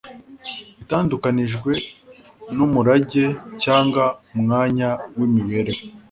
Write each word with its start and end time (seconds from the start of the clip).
Itandukanijwe 0.81 1.71
nu 2.55 2.65
murage 2.73 3.25
cyangwa 3.63 4.03
umwanya 4.35 4.89
wimibereho 5.15 5.81